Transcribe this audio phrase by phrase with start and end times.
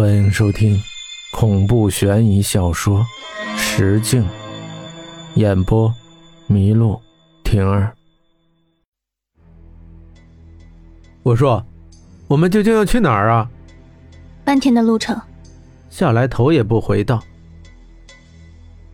[0.00, 0.82] 欢迎收听
[1.30, 3.06] 恐怖悬疑小说
[3.58, 4.22] 《石镜》，
[5.34, 5.94] 演播：
[6.48, 6.98] 麋鹿
[7.44, 7.94] 婷儿。
[11.22, 11.62] 我说，
[12.28, 13.50] 我们究竟要去哪儿啊？
[14.42, 15.20] 半天的路程。
[15.90, 17.22] 下来头也不回道。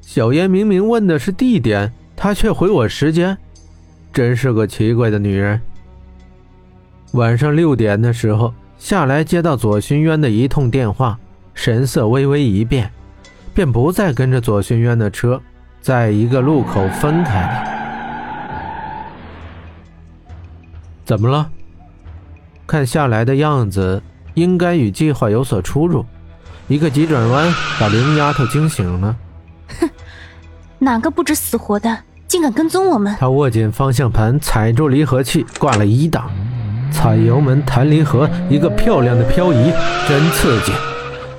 [0.00, 3.38] 小妍明明问的是地点，他却回我时间，
[4.12, 5.62] 真是个奇怪的女人。
[7.12, 8.52] 晚上六点的时候。
[8.78, 11.18] 下来接到左寻渊的一通电话，
[11.54, 12.90] 神色微微一变，
[13.54, 15.40] 便不再跟着左寻渊的车，
[15.80, 17.72] 在一个路口分开了。
[21.04, 21.50] 怎么了？
[22.66, 24.02] 看下来的样子，
[24.34, 26.04] 应该与计划有所出入。
[26.68, 29.16] 一个急转弯把林丫头惊醒了。
[29.80, 29.88] 哼，
[30.78, 31.96] 哪个不知死活的，
[32.26, 33.14] 竟敢跟踪我们？
[33.18, 36.28] 他握紧方向盘，踩住离合器，挂了一档。
[36.90, 39.72] 踩油门，弹离合，一个漂亮的漂移，
[40.08, 40.72] 真刺激！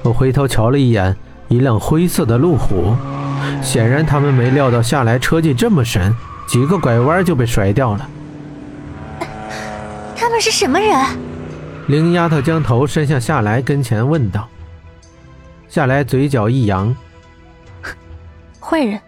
[0.03, 1.15] 我回头瞧了一眼，
[1.47, 2.95] 一辆灰色的路虎。
[3.61, 6.13] 显然他们没料到下来车技这么神，
[6.47, 8.09] 几个拐弯就被甩掉了。
[10.15, 10.93] 他们是什么人？
[11.87, 14.47] 林丫头将头伸向夏来跟前问道。
[15.67, 16.95] 夏来嘴角一扬
[18.59, 18.99] ：“坏人。”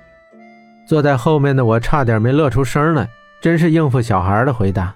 [0.88, 3.08] 坐在后面的我差点没乐出声来，
[3.42, 4.96] 真是应付小孩的回答。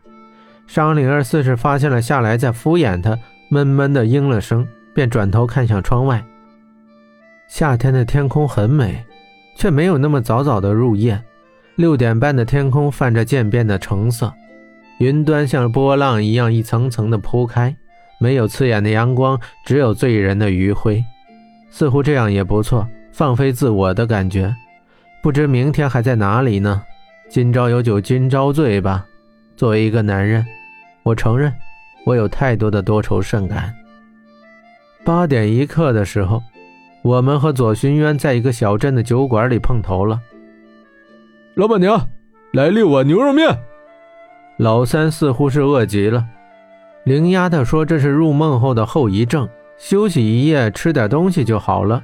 [0.65, 3.17] 商灵儿似是发现了夏来在敷衍他，
[3.49, 6.23] 闷闷的应了声，便转头看向窗外。
[7.47, 9.03] 夏天的天空很美，
[9.55, 11.21] 却没有那么早早的入夜。
[11.75, 14.31] 六点半的天空泛着渐变的橙色，
[14.99, 17.75] 云端像波浪一样一层层的铺开，
[18.19, 21.03] 没有刺眼的阳光，只有醉人的余晖。
[21.69, 24.55] 似乎这样也不错，放飞自我的感觉。
[25.21, 26.83] 不知明天还在哪里呢？
[27.29, 29.05] 今朝有酒今朝醉吧。
[29.55, 30.45] 作为一个男人。
[31.03, 31.53] 我承认，
[32.05, 33.73] 我有太多的多愁善感。
[35.03, 36.41] 八点一刻的时候，
[37.01, 40.21] 我们和左寻渊在一个小镇的酒馆里碰头了。
[41.55, 42.07] 老板娘，
[42.53, 43.59] 来六碗牛肉面。
[44.57, 46.25] 老三似乎是饿极了。
[47.03, 52.01] 灵丫头说：“这是入梦后的后遗症，休息一夜，吃点东西就好了。”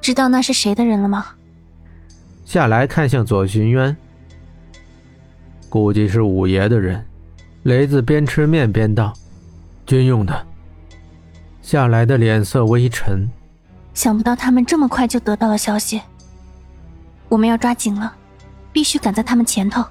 [0.00, 1.26] 知道那是谁的人了吗？
[2.44, 3.96] 下来看向左寻渊。
[5.70, 7.06] 估计是五爷的人，
[7.62, 9.12] 雷子边吃面边道
[9.86, 10.46] ：“军用的。”
[11.62, 13.30] 夏来的脸色微沉，
[13.94, 16.00] 想不到他们这么快就得到了消息。
[17.28, 18.12] 我们要抓紧了，
[18.72, 19.84] 必须赶在他们前头。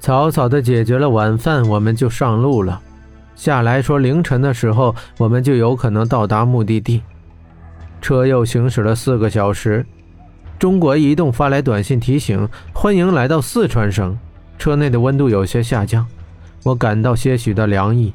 [0.00, 2.80] 草草的解决了晚饭，我们就上路了。
[3.36, 7.00] 夏来说，凌晨的时候我们就有可能到达目的地。
[8.00, 9.86] 车又行驶了四个小时，
[10.58, 14.18] 中国移动发来短信提醒：“欢迎来到四川省。”
[14.58, 16.06] 车内的温度有些下降，
[16.64, 18.12] 我感到些许的凉意。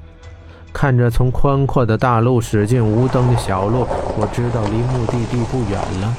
[0.74, 3.88] 看着从宽阔的大路驶进无灯的小路，
[4.18, 6.16] 我知道离目的地不远了。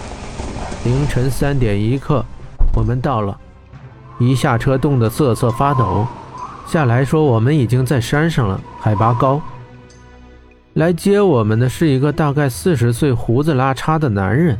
[0.85, 2.25] 凌晨三点一刻，
[2.75, 3.37] 我们到了。
[4.19, 6.07] 一下车，冻得瑟瑟发抖。
[6.67, 9.41] 下来说，我们已经在山上了，海拔高。
[10.75, 14.57] 来接我们的是一个大概四十岁、胡子拉碴的男人，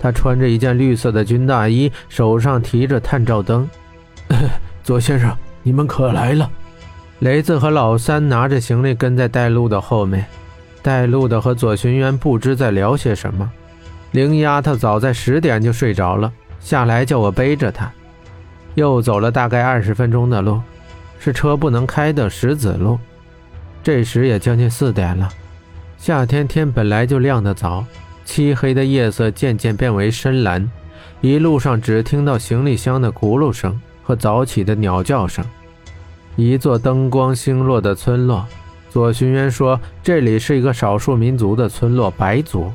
[0.00, 3.68] 他穿着一件绿色的军大衣，手上提着探照灯。
[4.82, 6.50] 左先生，你们可来了！
[7.20, 10.26] 雷子和老三拿着行李跟在带路的后面。
[10.82, 13.48] 带路的和左寻渊不知在聊些什么。
[14.10, 17.90] 灵丫头早在十点就睡着了，下来叫我背着她。
[18.74, 20.60] 又走了大概二十分钟的路，
[21.20, 22.98] 是车不能开的石子路。
[23.84, 25.28] 这时也将近四点了。
[25.96, 27.84] 夏天天本来就亮得早，
[28.24, 30.68] 漆黑的夜色渐渐变为深蓝。
[31.20, 33.80] 一路上只听到行李箱的轱辘声。
[34.12, 35.42] 和早起的鸟叫声，
[36.36, 38.44] 一座灯光星落的村落。
[38.90, 42.70] 左寻渊说：“这里是一个少数民族的村落，白族。”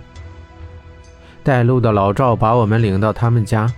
[1.46, 3.72] 带路的老赵把我们领到他们家，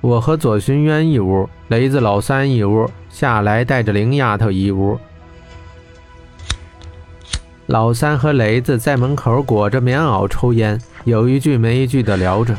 [0.00, 4.98] 我和左寻渊一屋，雷子老三一屋，下来带着灵丫头一屋。
[7.66, 12.56] 老三和雷子在门口裹着棉袄抽烟，有一句没一句的聊着。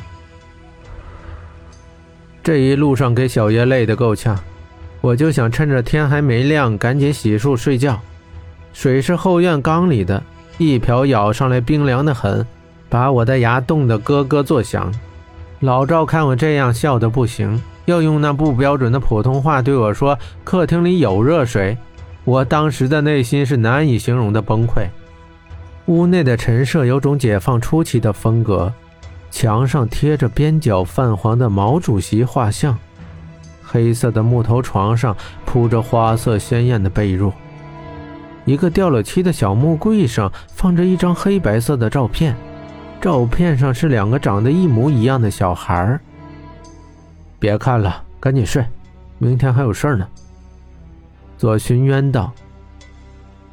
[2.45, 4.37] 这一路上给小爷累得够呛，
[5.01, 7.99] 我就想趁着天还没亮赶紧洗漱睡觉。
[8.71, 10.21] 水是后院缸里的，
[10.59, 12.45] 一瓢舀上来冰凉的很，
[12.87, 14.93] 把我的牙冻得咯咯作响。
[15.61, 20.15] 老赵看我这样笑得不行，又用那不标准的普通话对我说
[20.45, 21.75] ：“客厅里有热水。”
[22.25, 24.85] 我当时的内心是难以形容的崩溃。
[25.87, 28.71] 屋内的陈设有种解放初期的风格。
[29.35, 32.79] 墙上贴着边角泛黄的毛主席画像，
[33.61, 35.13] 黑色的木头床上
[35.45, 37.33] 铺着花色鲜艳的被褥。
[38.45, 42.33] 一个掉了漆的小木柜上放着一张黑白色的照片，
[43.01, 45.99] 照片上是两个长得一模一样的小孩
[47.37, 48.65] 别看了，赶紧睡，
[49.17, 50.07] 明天还有事呢。
[51.37, 52.31] 左寻渊道：“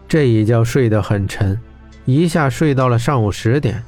[0.07, 1.61] 这一觉睡得很沉，
[2.05, 3.83] 一下睡到了上午十点。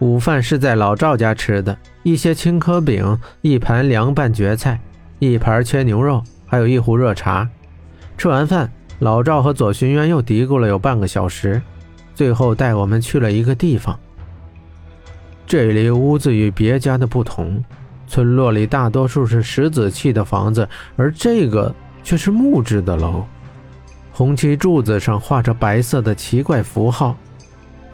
[0.00, 4.80] 午饭是在老赵家吃的，一些青稞饼，一盘凉拌蕨菜，
[5.18, 7.48] 一盘切牛肉，还有一壶热茶。
[8.18, 11.60] 吃完饭，老赵和左寻渊又嘀咕了有半个小时，
[12.14, 13.98] 最后带我们去了一个地方。
[15.46, 17.62] 这里屋子与别家的不同，
[18.06, 21.74] 村落里大多数是石子砌的房子，而这个……”
[22.04, 23.24] 却是木质的楼，
[24.12, 27.16] 红漆柱子上画着白色的奇怪符号。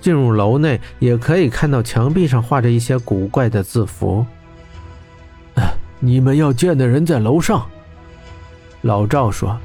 [0.01, 4.25] 进入楼内，也可以看到墙壁上画着一些古怪的字符。
[5.99, 7.69] 你们要见的人在楼上，
[8.81, 9.59] 老赵说：“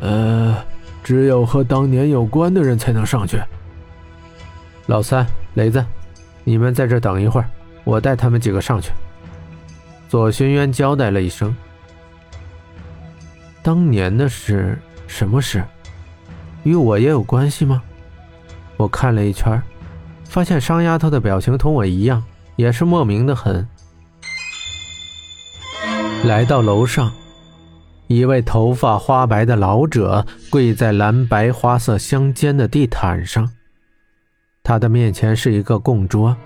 [0.00, 0.56] 呃，
[1.02, 3.40] 只有和当年有关的人才能上去。”
[4.86, 5.82] 老三、雷子，
[6.44, 7.48] 你们在这等一会儿，
[7.84, 8.92] 我带他们几个上去。”
[10.08, 11.56] 左轩渊交代了一声。
[13.62, 15.64] 当年的事，什么事？
[16.64, 17.82] 与我也有关系吗？
[18.78, 19.60] 我看了一圈，
[20.24, 22.24] 发现商丫头的表情同我一样，
[22.56, 23.68] 也是莫名的很。
[26.24, 27.12] 来到楼上，
[28.06, 33.50] 一位头发花白的老者跪在蓝白花色相间的地毯上，
[34.62, 36.36] 他的面前是一个供桌，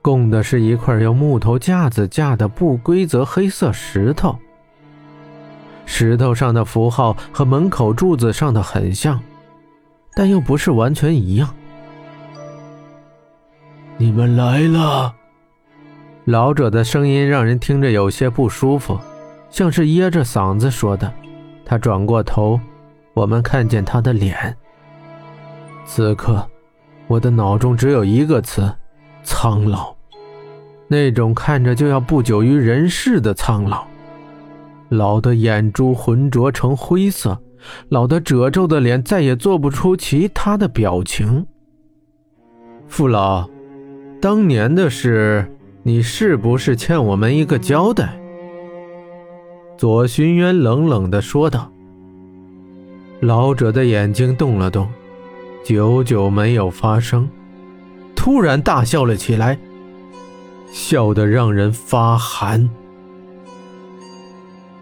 [0.00, 4.34] 供的是一块用木头架子架的不规则黑色石头。
[5.84, 9.20] 石头上的符号和门口柱子上的很像，
[10.14, 11.48] 但又不是完全一样。
[13.96, 15.14] 你们来了，
[16.24, 18.98] 老者的声音让人听着有些不舒服，
[19.50, 21.12] 像是噎着嗓子说的。
[21.64, 22.58] 他转过头，
[23.14, 24.56] 我们看见他的脸。
[25.84, 26.44] 此刻，
[27.06, 28.72] 我的脑中只有一个词：
[29.22, 29.94] 苍老。
[30.88, 33.84] 那种看着就要不久于人世的苍老。
[34.88, 37.40] 老的眼珠浑浊成灰色，
[37.88, 41.46] 老的褶皱的脸再也做不出其他的表情。
[42.88, 43.48] 父老，
[44.20, 45.46] 当年的事，
[45.82, 48.18] 你是不是欠我们一个交代？
[49.78, 51.70] 左寻渊冷冷地说道。
[53.20, 54.88] 老者的眼睛动了动，
[55.64, 57.28] 久久没有发声，
[58.16, 59.58] 突然大笑了起来，
[60.72, 62.68] 笑得让人发寒。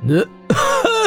[0.00, 0.24] 那，